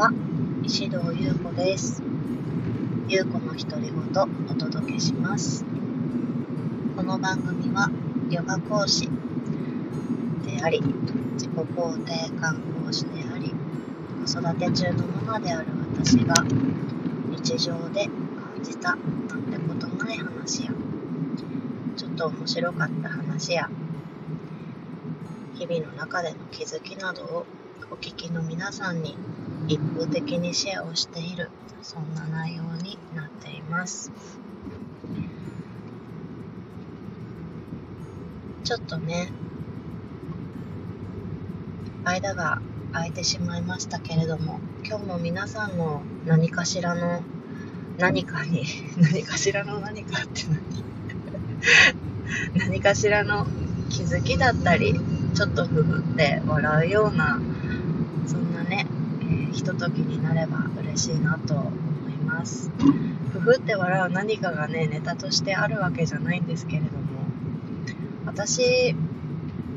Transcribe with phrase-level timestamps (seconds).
[0.00, 0.10] は
[0.64, 2.02] 石堂優子です。
[3.06, 5.62] 優子の独り言お届けします。
[6.96, 7.90] この番組は
[8.30, 9.10] ヨガ講師
[10.46, 10.80] であり
[11.34, 13.52] 自己肯定感講師であり
[14.24, 15.66] 子育て中のママである
[16.02, 16.46] 私が
[17.28, 20.70] 日常で感じたなんてことない話や
[21.98, 23.68] ちょっと面白かった話や
[25.56, 27.46] 日々の中での気づきなどを
[27.90, 29.14] お聞きの皆さんに
[29.70, 31.48] 一方的にシェアをしている。
[31.80, 34.10] そんな内容になっています。
[38.64, 39.30] ちょっとね
[42.02, 42.60] 間が
[42.92, 47.22] 空いてしまいましたけれども今日も皆さんの何かしらの
[47.96, 48.64] 何かに
[48.98, 50.42] 何かしらの何かって
[52.54, 52.58] 何？
[52.68, 53.46] 何かしらの
[53.88, 55.00] 気づきだったり
[55.34, 57.40] ちょっとふふって笑うような
[58.26, 58.86] そんなね、
[59.52, 61.70] ひとときになれば嬉しいなと思
[62.08, 62.70] います。
[63.32, 67.00] ふふって笑う何かがねネタとしてあるわけじゃないんですけれども。
[68.26, 68.94] 私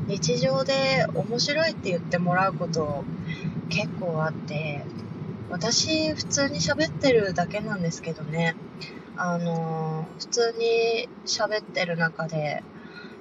[0.06, 3.04] 日常で面白いって言ってもらうこと
[3.68, 4.84] 結構あって
[5.50, 8.54] 私普通に喋ってるだけなんですけどね。
[9.16, 12.62] あの普通に喋ってる中で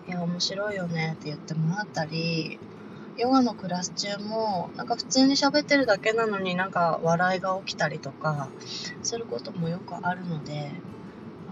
[0.07, 2.59] いや面白いよねって言ってもらったり
[3.17, 8.50] ヨガのクラス中もなんか普通に喋ってるだけなのになんか笑いが起きたりとか
[9.03, 10.72] することもよくあるので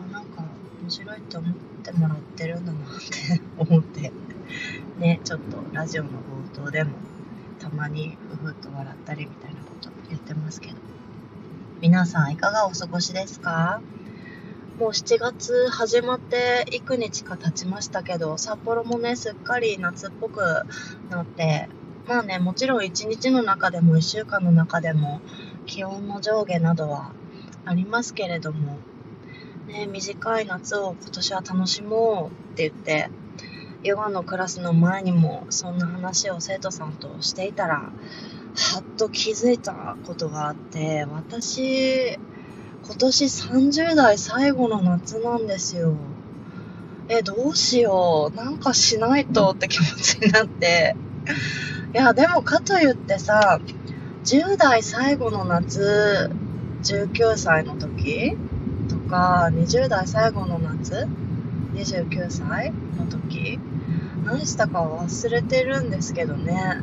[0.09, 0.43] あなんか
[0.81, 4.11] 面白いって思ってもらってるんだなって思って
[4.97, 6.91] ねちょっとラジオの冒頭でも
[7.59, 10.75] たまにふふっと笑ったりみたいなこと言ってますけど。
[11.81, 13.81] 皆さんいかがお過ごしですか？
[14.81, 20.41] もう7月始まって幾日か経ちましたけど、札幌もね、すっかり夏っぽく
[21.11, 21.69] なって、
[22.07, 25.21] まあね、もちろん1日の中でも1週間の中でも
[25.67, 27.11] 気温の上下などは
[27.63, 28.79] ありますけれども、
[29.67, 33.11] ね、短い夏を今年は楽しもうって言って、
[33.83, 37.91] ヨガのクラスの前にもそんな話を生徒さんとしていたら、は
[38.79, 42.17] っと気づいたことがあって、私、
[42.83, 45.93] 今年30代最後の夏なんですよ。
[47.09, 48.35] え、どうしよう。
[48.35, 50.95] なんかしないとって気持ちになって。
[51.93, 53.59] いや、でもかといってさ、
[54.23, 56.31] 10代最後の夏、
[56.83, 58.37] 19歳の時
[58.89, 61.07] とか、20代最後の夏、
[61.73, 63.59] 29歳の時、
[64.25, 66.77] 何したか忘れてるんですけどね。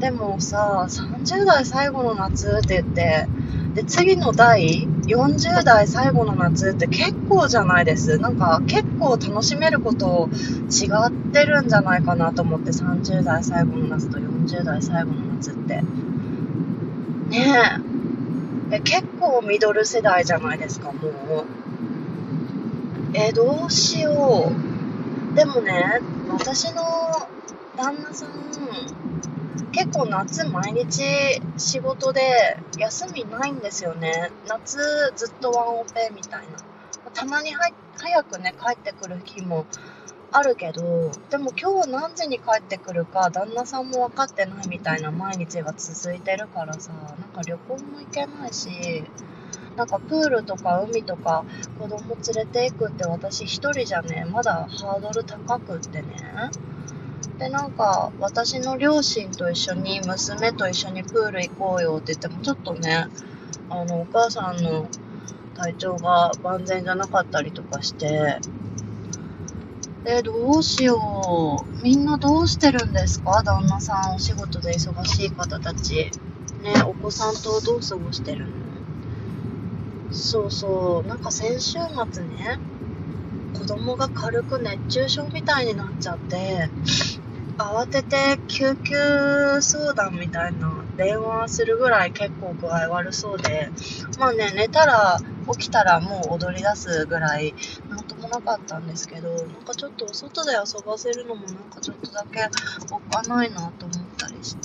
[0.00, 3.26] でもさ、30代最後の夏って言って、
[3.74, 8.18] で、次の代、40代最後の夏って結構じゃないです。
[8.18, 10.28] なんか結構楽しめること
[10.70, 15.82] 違ってるんじゃないかなと思って、30代最後の夏と40代最後の夏って。
[17.30, 17.54] ね
[18.70, 18.76] え。
[18.76, 21.44] え結構ミドル世代じゃないですか、もう。
[23.14, 24.50] え、どうしよ
[25.32, 25.36] う。
[25.36, 26.00] でもね、
[26.30, 26.82] 私の
[27.76, 28.30] 旦那さん、
[29.72, 31.02] 結構夏毎日
[31.56, 34.30] 仕事で休みないんですよね。
[34.46, 34.78] 夏
[35.16, 36.46] ずっとワンオペみたいな。
[37.12, 39.66] たまに早くね、帰ってくる日も
[40.32, 49.04] あるけど、でも今日何時に帰ってくるか旦那さんも分かってないみたいな毎日が続いてるからさ、なんか旅行も行けないし、
[49.76, 51.44] なんかプールとか海とか
[51.78, 56.50] 子供連れて行くって私一人じゃね、まだハードル高くってね。
[57.38, 63.08] で、なんか、私の両親と一緒に、娘と一緒にプール行こうよって言っても、ちょっとね、
[63.70, 64.88] あの、お母さんの
[65.54, 68.38] 体調が万全じゃなかったりとかして、
[70.06, 71.82] え、どうしよう。
[71.82, 73.42] みんなどうしてるんですか？
[73.42, 76.10] 旦那さん、お仕事で忙しい方たち。
[76.62, 78.50] ね、お子さんとどう過ごしてるの？
[80.12, 81.08] そうそう。
[81.08, 81.78] なんか先週
[82.12, 82.58] 末ね、
[83.58, 86.68] 子供が軽く熱中症みたいになっちゃって、
[87.56, 93.70] 慌てて救急相談みたいな電話するぐらい結構具合悪そうで、
[94.18, 95.20] まあね、寝たら、
[95.52, 97.54] 起きたらもう踊り出すぐらい、
[97.88, 102.40] なんともなかったんですけど、なんかちょっと外で遊ばせるのもなんかちょっとだけ
[102.90, 104.56] おっかないなと思ったりし、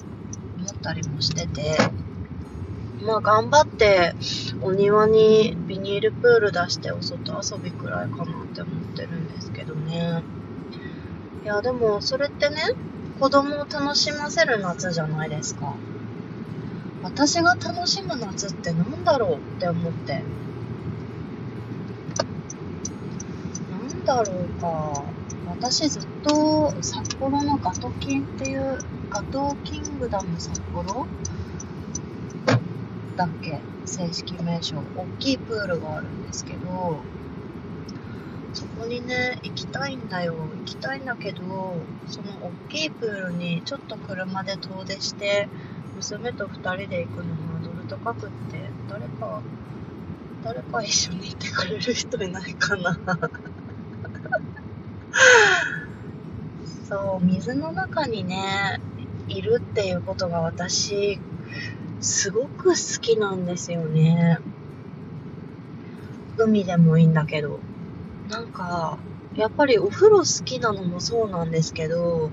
[0.58, 1.78] 思ったりもしてて、
[3.04, 4.14] まあ頑張って
[4.62, 10.24] お庭にビニールプール出してお外遊びくらいかなって思ってるんですけどね。
[11.50, 12.58] や、でも、それってね、
[13.20, 15.74] 子供を楽しませる夏じゃないですか。
[17.04, 20.22] 私が楽しむ夏って何だろうって思って。
[23.72, 25.04] なんだろうか。
[25.50, 28.78] 私ずっと札幌のガトキンっていう、
[29.10, 31.08] ガトーキングダム札幌？
[33.18, 33.60] だっけ？
[33.86, 37.02] 正式名称大きいプールがあるんですけど
[38.54, 40.34] そこにね行きたいんだよ。
[40.34, 41.42] 行きたいんだけど
[42.08, 45.48] その大きいプールにちょっと車で遠出して
[45.96, 49.42] 娘と2人で行くのハードル高くって誰か
[50.44, 52.98] 誰か一緒に行ってくれる人いないかな。
[56.88, 58.80] そう水の中にね
[59.28, 61.20] いるっていうことが私
[62.02, 64.40] すごく好きなんですよね。
[66.38, 67.60] 海でもいいんだけど。
[68.30, 68.98] なんか
[69.36, 72.32] やっぱりお風呂好きなのもそうなんですけど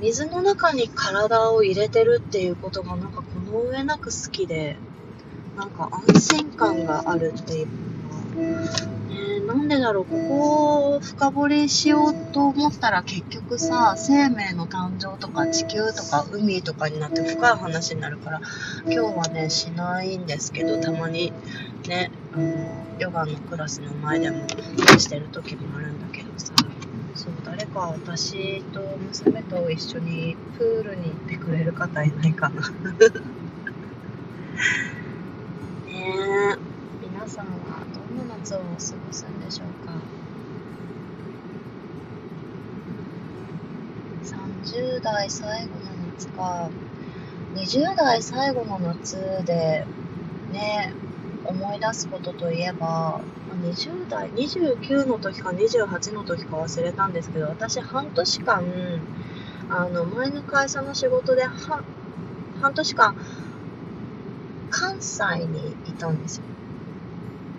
[0.00, 4.76] 水の中に体を入れてるっていうことがなんかこの上なく好きで
[5.56, 7.68] なんか安心感があるっていう
[8.34, 18.40] ね、なんでだろう、ここを深掘りしようと思ったら結局さ、生命の誕生とか地球とか海とかになって深い話になるから、
[18.86, 21.32] 今日はね、しないんですけど、たまに
[21.86, 22.10] ね、
[22.98, 24.48] ヨガのクラスの前でも
[24.98, 26.54] してる時もあるんだけどさ、
[27.14, 32.70] そう、誰か私と娘と一緒にプールに行ってくれる方いないかな。
[35.86, 35.94] ね
[36.56, 36.72] え。
[37.22, 37.52] 皆さんは
[38.16, 38.94] どんな夏を過ごす
[39.26, 39.92] んでしょうか
[44.64, 45.80] ？30代最後の
[46.16, 46.70] 夏か
[47.54, 49.84] 20代最後の夏で
[50.52, 50.92] ね
[51.44, 53.20] 思い出すことといえば
[53.62, 58.64] 20代29の時か28の時か忘れたんですけど私半年間
[59.68, 61.84] あの前の会社の仕事で半
[62.74, 63.16] 年間
[64.70, 66.44] 関西にいたんですよ。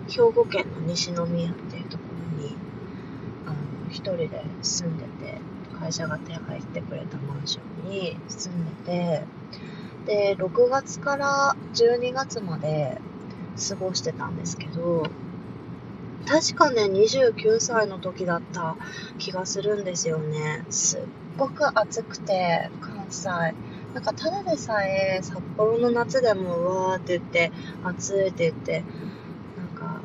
[0.08, 2.04] 兵庫県の西宮っていうとこ
[2.38, 2.54] ろに
[3.46, 3.56] あの
[3.90, 5.38] 一人で住んでて
[5.78, 9.24] 会社が手配してくれたマンションに住んで
[10.06, 12.98] てで6月から12月まで
[13.56, 15.04] 過ごしてたんですけど
[16.26, 18.76] 確かね29歳の時だった
[19.18, 20.64] 気がするんですよね。
[20.70, 21.00] すっ
[21.36, 23.28] ごく暑くて関西。
[23.28, 27.52] なんかただでさえ札幌の夏でもうわーって言って
[27.84, 28.82] 暑いって言って
[29.56, 30.00] なんか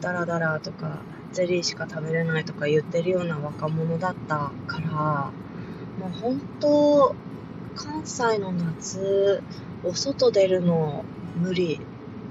[0.00, 1.00] ダラダラとか
[1.32, 5.32] ゼリーしか食べれないとか言ってるような若者だったから
[5.98, 7.16] もう本当
[7.74, 9.42] 関西の夏
[9.82, 11.04] お外出るの
[11.36, 11.80] 無理。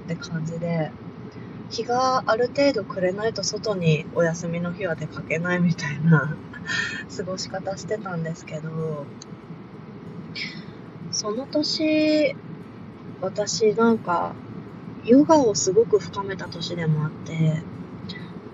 [0.04, 0.90] って感じで
[1.70, 6.36] 日がある程度暮れないと外にお休みの日は出かけないみたいな
[7.16, 9.06] 過ごし方してたんですけど
[11.10, 12.36] その年
[13.20, 14.34] 私なんか
[15.04, 17.62] ヨガをすごく深めた年でもあって、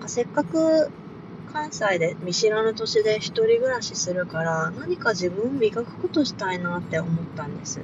[0.07, 0.91] せっかく
[1.53, 7.79] 関西で見知らぬ土地で一人暮らしするから何か自分を磨くことしたいなって思ったんです。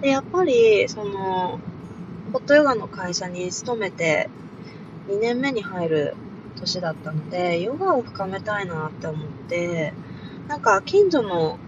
[0.00, 1.58] で、やっぱり、その、
[2.32, 4.28] ホットヨガの会社に勤めて
[5.08, 6.14] 2年目に入る
[6.60, 9.92] 年だったので、ヨガを深めたいなって思って、
[10.48, 11.58] なんか近所の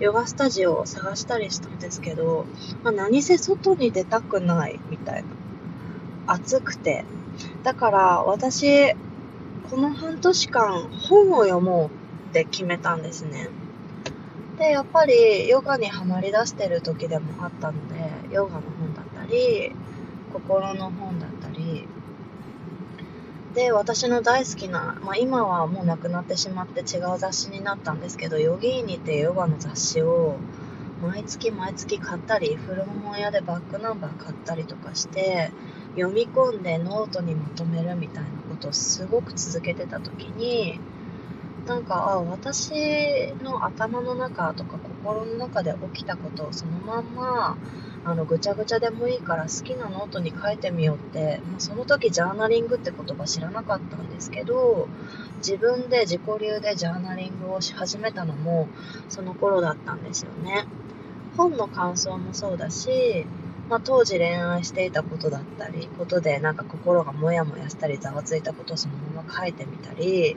[0.00, 2.46] ヨガスタジオを探したりしたんですけど、
[2.82, 6.34] まあ、何せ外に出たくないみたいな。
[6.34, 7.04] 暑くて。
[7.62, 8.94] だから私、
[9.70, 13.48] この半年間本を読もうって決めたんですね。
[14.58, 18.62] で、やっぱりヨガにはまりだしてる時でもあったので、ヨガの
[19.24, 19.72] たり、
[20.32, 21.86] 心の本だったり、
[23.54, 30.36] で、私の大好きな、まあ、今はもうなくなってしまって違う雑誌になったんですけど、ヨギーニってヨガの雑誌を
[31.02, 35.52] 毎月毎月買ったり、古本屋でバックナンバー買ったりとかして、
[35.94, 40.80] 読み込んでノートにまとめるみたいなことをすごく続けてた時に、
[41.68, 47.56] なんか、あ、私の頭の中とか心の中で起きたことをそのまんま
[48.06, 54.88] あのぐちゃぐちゃでもいいから好きなノートに書いてみようって、まあ、その時ジャーナリングって言葉知らなかったんですけど
[55.38, 58.68] 自分で自己流でジャーナリングをし始めたのも
[59.08, 60.66] その頃だったんですよね。
[61.36, 63.26] 本の感想もそうだし、
[63.68, 70.36] まあ、当時恋愛していたことだったりことでなんか心がモヤモヤしたりざわついたことをそのまま書いてみたり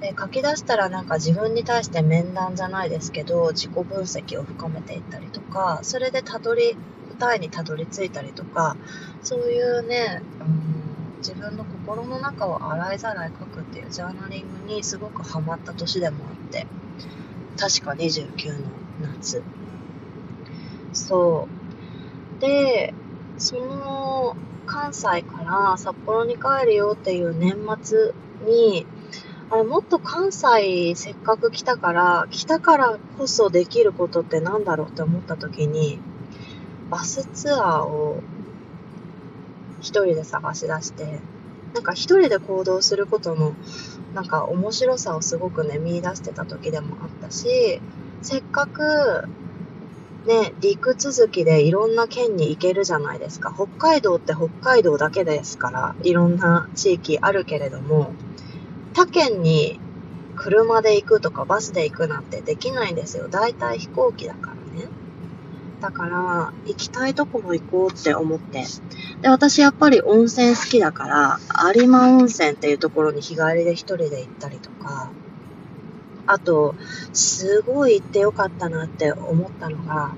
[0.00, 6.76] で書き出したらなんか自分に対して面談じゃないですけど自己分析を深めていったりとかそれでたどり
[7.18, 8.76] 答えにたどり着いたりとか
[9.22, 16.66] そういうね、うん、自分の心の中を洗いざらい書くっていうジャーナリングにすごくハマった年でもあって
[17.58, 18.68] 確か29の
[19.02, 19.42] 夏。
[20.92, 21.48] そ
[22.38, 22.40] う。
[22.40, 22.94] で
[23.36, 24.36] その
[24.66, 28.12] 関西から札幌に帰るよっていう年末
[28.46, 28.86] に
[29.50, 35.98] あれ、もっと関西せっかく来たから、来たからこそできることってなんだろうって思った時に、
[36.90, 38.22] バスツアーを
[39.80, 41.20] 一人で探し出して
[41.74, 43.54] なんか一人で行動することの
[44.14, 47.80] なんか面白さをすごくね見出してた時でもあったし
[48.22, 49.28] せっかく
[50.26, 53.52] ね陸続きでいろんな県に行けるじゃないですか。
[53.54, 58.12] 北海道って北海道だけですからいろんな地域あるけれども
[58.98, 59.78] 他県に
[60.34, 63.28] 車で行くとかバスで行くなんてできないんですよ。
[63.28, 64.88] 大体飛行機だからね。
[65.80, 68.64] だから行きたいところ行こうって思って。
[69.22, 71.38] で、私やっぱり温泉好きだから、
[71.76, 75.12] 有馬温泉っていうところに日帰りで一人で行ったりとか、
[76.26, 76.74] あと、
[77.12, 80.16] すごい行ってよかったなって思ったのが、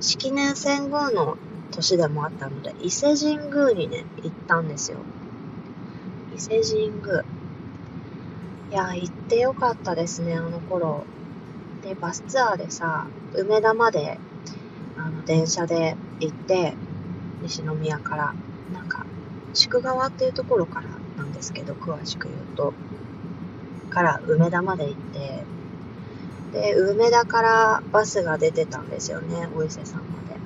[0.00, 1.38] 式年遷宮の
[1.72, 4.98] 年でもあったので、伊勢神宮にね、行ったんですよ。
[6.34, 7.24] 伊勢神宮。
[8.70, 11.04] いや、行ってよかったですね、あの頃。
[11.82, 14.18] で、バスツアーでさ、梅田まで、
[14.96, 16.74] あの、電車で行って、
[17.42, 18.34] 西宮から。
[18.72, 19.04] なんか
[19.52, 22.74] 宿川っていうところからなんですけど詳しく言うと。
[23.90, 25.44] から梅田まで行って。
[26.52, 30.36] で梅田からバスが出てたんですよねお伊勢さんまで。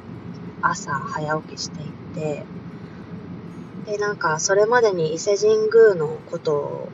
[0.62, 2.44] 朝早起きして行って。
[3.88, 6.88] でなんかそれまでに伊勢神宮のことを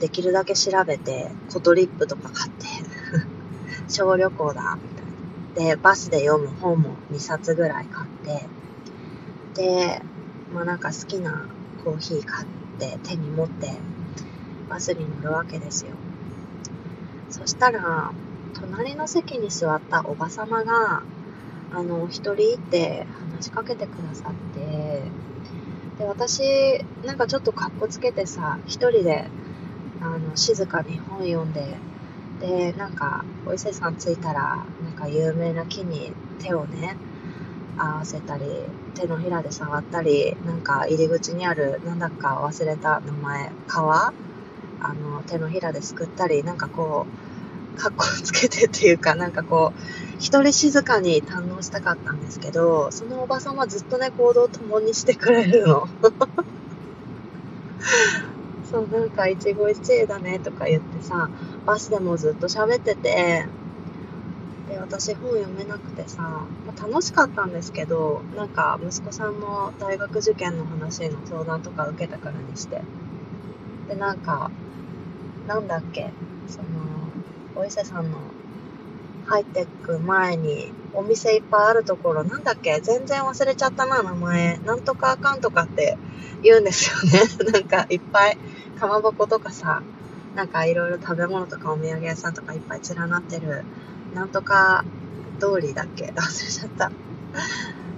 [0.00, 2.66] できるだけ調べてコトリップとか買って
[3.88, 4.78] 小旅行だ
[5.56, 8.46] みたいなでバスで読む本も2冊ぐらい買って
[9.54, 10.02] で、
[10.52, 11.46] まあなんか好きな
[11.84, 12.46] コーヒー買っ
[12.78, 13.72] て手に持って
[14.68, 15.92] バスに乗るわけですよ。
[17.30, 18.12] そしたら、
[18.54, 21.02] 隣の席に座ったおばさまが、
[21.72, 25.02] あの、一人って話しかけてくださって、
[25.98, 29.24] で、私、なんかちょっとかっこつけてさ、一人で、
[30.00, 31.64] あの、静かに本読んで、
[32.40, 36.96] で、なんか、お伊勢さん着いたら、なんか有名な木に手をね、
[37.76, 38.44] 合わせたり
[38.94, 44.12] 手のひらで触ったりなんか入り口にあるなんだか忘れた名前皮あ
[44.94, 47.23] の手のひらですくったりなんかこう
[47.74, 49.80] かっこつけてっていうかなんかこう
[50.18, 55.88] 一人静かに堪能したかったんですけどそのおばさんはずっとね行動を共にしてくれるの。
[58.70, 61.28] そうなんか一期一会だねとか言ってさ
[61.66, 63.46] バスでもずっと喋ってて
[64.68, 72.82] で私本読めなくてさ、まあ、楽しかったんですけどなんか息子さんの大学受験の話の相談とか受けたからにして。
[73.88, 74.50] でなんか
[75.46, 76.10] なんだっけ
[77.56, 78.18] お伊勢さんの
[79.26, 82.80] 入ってく前にお店いっぱいあるところなんだっけ？
[82.80, 85.96] 全然忘れちゃったな名前なんとかあかんとかって
[86.42, 87.20] 言うんですよね
[87.52, 88.38] なんかいっぱい
[88.78, 89.82] かまぼことかさ
[90.36, 93.64] なんかいろいろ食べ物とかお土産屋さんとかいっぱい連なってる
[94.14, 94.84] なんとか
[95.40, 96.06] 通りだっけ？
[96.06, 96.90] 忘れちゃった。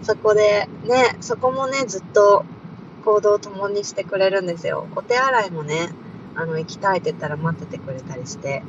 [0.02, 2.44] そこで、ね、そこもね、ずっと
[3.04, 4.86] 行動を共にしてくれるんですよ。
[4.94, 5.88] お手洗いもね、
[6.36, 8.62] あの、行きたいって言ったら待っててくれたりして。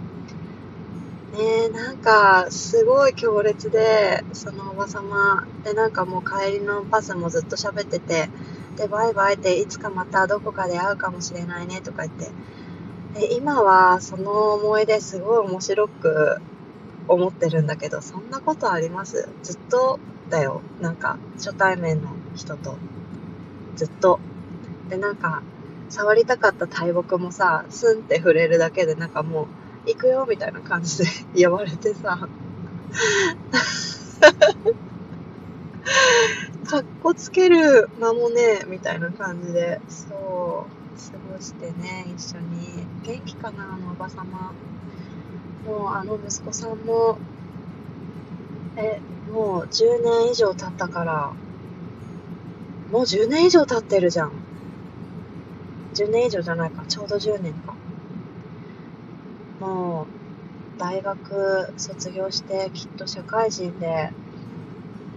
[1.38, 8.30] ねなんか、すごい強烈で、そのおばさま、で、なんかもう帰りのバスもずっと喋ってて、
[8.78, 12.32] で、バイバイって、いつかまたどこかで会うかもしれないねとか言って、
[13.20, 16.38] で今はその思い出すごい面白く
[17.08, 19.30] 思ってるんだけど、そんなことあります？
[19.44, 20.62] ずっとだよ。
[20.82, 22.76] なんか、初対面の人と。
[23.76, 24.20] ずっと。
[24.90, 25.42] で、なんか、
[25.90, 29.48] 触りたかった大木もさ、スンって触れるだけで、なんかもう、
[29.88, 32.28] 行くよみたいな感じで 言われてさ、
[36.68, 42.86] かっこつける間もね、みたいな感じで、そう、過ごしてね、一緒に。
[43.04, 44.54] 元気かな、あのおばさま。
[45.66, 47.18] もうあの息子さんも、
[48.76, 49.00] え、
[49.32, 51.32] もう10年以上経ったから、
[52.92, 54.32] もう10年以上経ってるじゃん。
[55.94, 57.77] 10年以上じゃないか、ちょうど10年か。
[59.60, 60.08] も
[60.76, 64.12] う、大学卒業してきっと社会人で、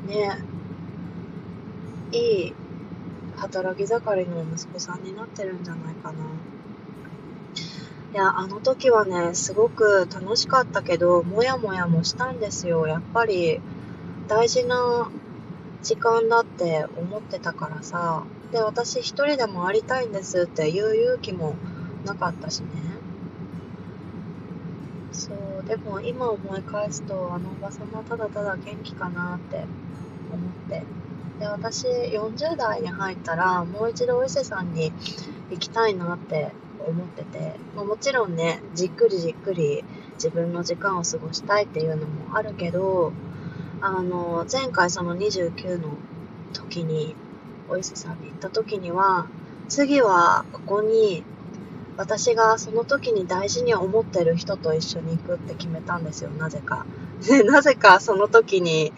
[0.06, 0.38] ね、
[2.12, 2.54] いい
[3.37, 6.18] 働き盛りの息子さんになってるんじゃないかな。
[8.12, 12.87] いや、あの時はね、すごく楽しかったけど、もやもやもしたんですよ。
[12.87, 13.61] やっぱり、
[14.26, 15.11] 大事な
[15.82, 18.25] 時間だって思ってたからさ。
[18.52, 21.54] で、私一人でもありたいんですって言う勇気も
[22.04, 22.89] なかったしね。
[25.70, 30.82] でも今思い返すと、あのおばさまただただ元気かなって思って。
[31.38, 34.90] で、私40代に入ったら、もう一度お伊勢さんに
[35.48, 36.50] 行きたいなって
[36.84, 39.84] 思ってて、まあ、もちろんねじっくりじっくり
[40.14, 43.12] 自分の時間を過ごしたいっていうのもあるけど
[43.80, 45.90] あの、前回その29の
[46.52, 47.14] 時に、
[47.68, 49.28] お伊勢さんに行った時には、
[49.68, 51.22] 次はここに
[52.00, 56.87] 私がその時に大事に思ってる人と一緒に行くって決めたんですよ、なぜか。
[57.28, 58.95] で、 なぜかその時に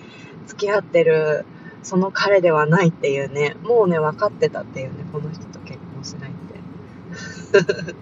[0.47, 1.45] 付き合ってる
[1.83, 6.35] その彼ではないっていうね、もうね、分かってたっていうね、この人と結婚しないっ
[7.65, 7.95] て。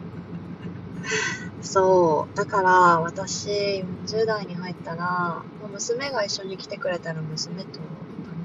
[1.67, 2.37] そう。
[2.37, 5.43] だから、私、40代に入ったら、
[5.73, 7.81] 娘が一緒に来てくれたら娘と旦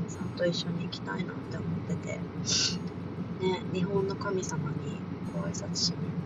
[0.06, 2.14] 那さんと一緒に行きたいなって思ってて、
[3.46, 5.02] ね、日本の神様に
[5.34, 6.25] ご挨拶しに行。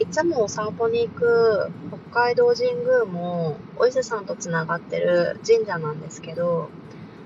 [0.00, 1.70] いつもお散歩に行く
[2.10, 6.68] 北海道神宮も、お伊勢さんとつながってる神社なんですけど、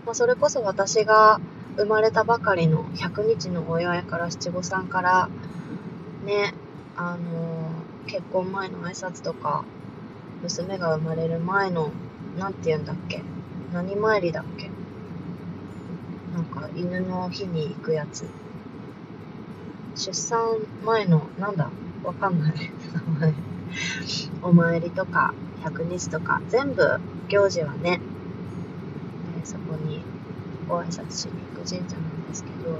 [0.04, 1.40] まあ、それこそ私が
[1.76, 5.28] 生まれたばかりの100日のお祝いから七五三から
[6.24, 6.52] ね
[6.96, 7.70] あの
[8.06, 9.64] 結婚前の挨拶とか
[10.42, 11.90] 娘が生まれる前の
[12.38, 13.22] 何て言うんだっけ
[13.72, 14.70] 何参りだっけ
[16.34, 18.26] なんか犬の日に行くやつ。
[19.98, 21.70] 出産前のなんだ
[22.04, 22.52] わかんない
[24.42, 28.00] お参りとか百日とか全部行事はね
[29.44, 30.02] そこに
[30.68, 32.78] ご挨拶しに行く神社なんですけど、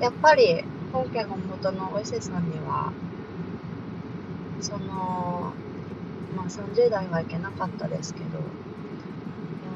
[0.00, 2.92] やっぱり本家本元のお伊勢さんには、
[4.60, 5.54] その、
[6.36, 8.26] まあ30代は行けなかったですけど、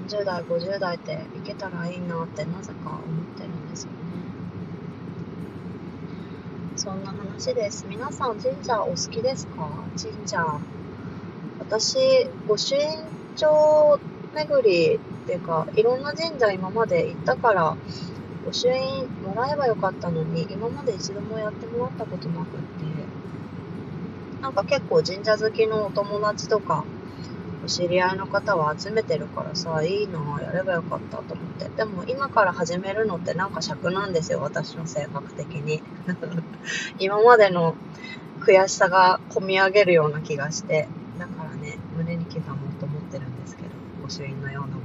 [0.07, 3.01] 40代、50代って行けたらいいなってなぜか思っ
[3.37, 3.97] てるんですよね。
[6.89, 7.85] そんな話です。
[7.87, 9.69] 皆さん神社お好きですか？
[9.95, 10.43] 神社。
[11.59, 11.99] 私、
[12.49, 13.05] 御朱印
[13.37, 14.01] 帳
[14.35, 17.77] 巡りっていうか、いろんな神社今まで行ったから、
[18.47, 22.57] 御朱印もらえばよかったのに、今まで一度もやってもらったことなくって、
[24.41, 26.87] なんか結構神社好きのお友達とか、
[27.69, 31.69] 知り合いの方は集めてるからさ、いいなやればよかったと思って。
[31.69, 35.83] でも今から始めるのってなんか尺なんですよ、私の性格的に。
[36.99, 37.75] 今までの
[38.41, 43.69] 悔しさが込み上げるような気がして、だからね、胸に刻もうと思ってるんですけど、
[44.03, 44.79] 御朱印のようなもの。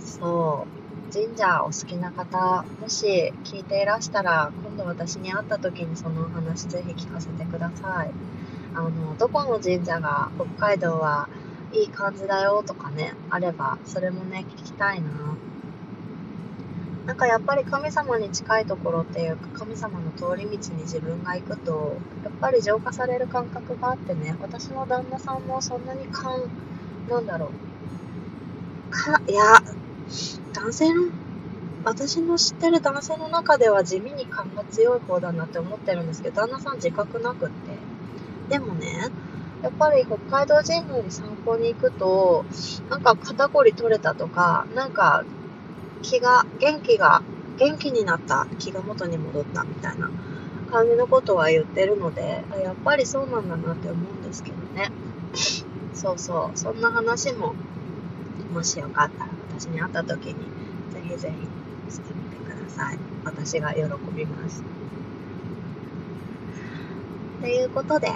[0.00, 0.66] そ
[1.10, 8.10] う、神社お好きな方、もし聞いていらしたら、今度私に会った時にそのお話ぜひ聞かせてください。
[8.74, 11.28] あの、どこの神社が北海道は
[11.72, 15.10] いい感じだよとかね、あれば、それもね、聞きたいな。
[17.06, 26.44] なんかやっぱり神様に近いところっていうか神様の通り道に自分が行くとやっぱり浄化される感覚があってね私の旦那さんもそんなに感
[27.10, 27.50] なんだろ
[28.88, 29.42] うかいや
[30.52, 31.10] 男性の、
[31.84, 37.54] 私の知ってる男性の中では地味に勘が強い方だなって思ってるんですけど、旦那さん自覚なくって。
[38.50, 39.08] でもね、
[39.62, 42.44] やっぱり北海道神宮に散歩に行くと、
[42.90, 45.24] なんか肩こり取れたとか、なんか
[46.02, 47.22] 気が、元気が、
[47.58, 50.10] 元気になった、気が元に戻ったみたいな
[50.70, 54.90] 感じのことは言ってるので、やっぱりそうなんだなって思うんですけどね。
[55.94, 57.54] そうそう、そんな話も、
[58.52, 60.34] もしよかったら私に会った時に、
[60.92, 61.32] ぜひぜ
[61.88, 62.98] ひしてみてください。
[63.24, 63.82] 私が喜
[64.14, 64.62] びます。
[67.40, 68.08] ということで、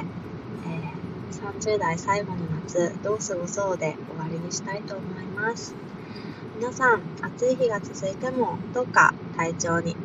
[1.31, 5.75] 30代最後の夏、どう過ごそうで終わりにしたいと思います。
[6.59, 9.97] 皆さん、暑い日が続いても、どうか体調に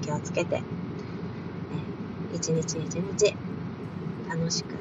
[0.00, 3.34] お気をつけて、えー、一日一日、
[4.28, 4.74] 楽しく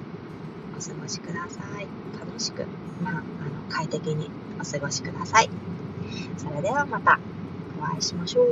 [0.77, 1.87] お過ごしください。
[2.19, 2.65] 楽しく、
[3.03, 3.21] まあ、あの、
[3.69, 4.29] 快適に
[4.59, 5.49] お過ごしください。
[6.37, 7.19] それではまた
[7.81, 8.47] お会いしましょう。